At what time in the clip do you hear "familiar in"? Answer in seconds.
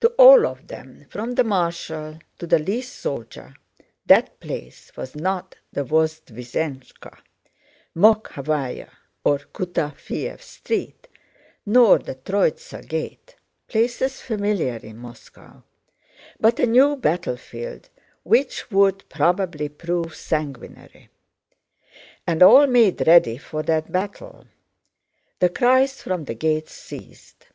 14.22-14.96